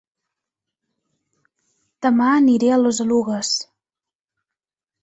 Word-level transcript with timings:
Dema 2.07 2.31
aniré 2.41 2.73
a 2.73 2.81
Les 2.87 3.05
Oluges 3.07 3.55